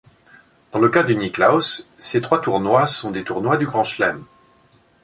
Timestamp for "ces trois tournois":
1.99-2.87